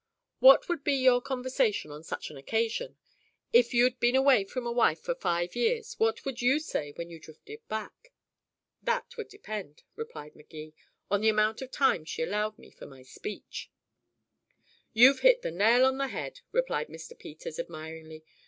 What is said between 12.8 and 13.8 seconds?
my speech."